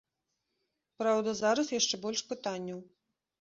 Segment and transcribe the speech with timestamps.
[1.01, 2.83] Праўда, зараз яшчэ больш пытанняў.